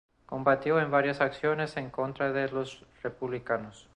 [0.25, 3.87] Combatió en varias acciones en contra de los republicanos.